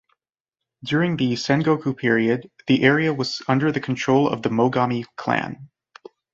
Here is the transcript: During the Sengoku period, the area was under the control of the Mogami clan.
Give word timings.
During 0.83 1.15
the 1.15 1.33
Sengoku 1.33 1.95
period, 1.95 2.49
the 2.65 2.81
area 2.81 3.13
was 3.13 3.39
under 3.47 3.71
the 3.71 3.79
control 3.79 4.27
of 4.29 4.41
the 4.41 4.49
Mogami 4.49 5.05
clan. 5.15 5.69